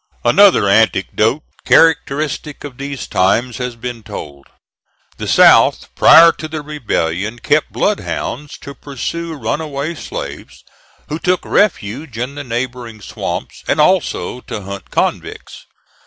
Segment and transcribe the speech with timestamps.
[0.25, 4.47] Another anecdote characteristic of these times has been told.
[5.17, 10.63] The South, prior to the rebellion, kept bloodhounds to pursue runaway slaves
[11.07, 15.67] who took refuge in the neighboring swamps, and also to hunt convicts.